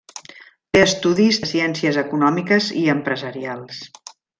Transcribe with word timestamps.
Té 0.77 0.81
estudis 0.85 1.39
de 1.45 1.51
Ciències 1.53 2.01
Econòmiques 2.05 2.73
i 2.85 2.89
Empresarials. 2.99 3.89